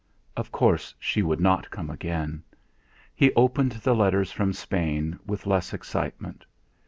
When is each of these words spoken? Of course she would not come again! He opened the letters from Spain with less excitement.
Of 0.35 0.51
course 0.51 0.95
she 0.97 1.21
would 1.21 1.39
not 1.39 1.69
come 1.69 1.91
again! 1.91 2.41
He 3.13 3.31
opened 3.35 3.73
the 3.73 3.93
letters 3.93 4.31
from 4.31 4.51
Spain 4.51 5.19
with 5.27 5.45
less 5.45 5.75
excitement. 5.75 6.43